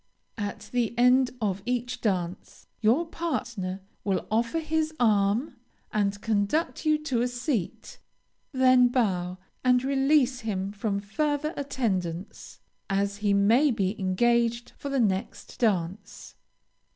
[0.39, 5.57] At the end of each dance, your partner will offer his arm,
[5.93, 7.99] and conduct you to a seat;
[8.51, 14.99] then bow, and release him from further attendance, as he may be engaged for the
[14.99, 16.33] next dance.